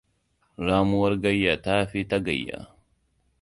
[0.65, 2.59] Ramuwar gayya tafi ta gayya.